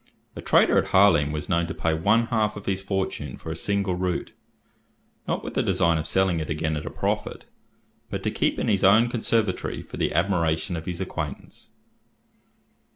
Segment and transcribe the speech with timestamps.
[0.35, 3.55] A trader at Harlaem was known to pay one half of his fortune for a
[3.55, 4.33] single root,
[5.27, 7.45] not with the design of selling it again at a profit,
[8.09, 11.69] but to keep in his own conservatory for the admiration of his acquaintance.